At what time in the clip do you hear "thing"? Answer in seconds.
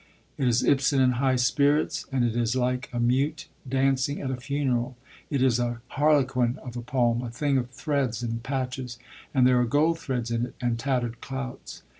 7.29-7.59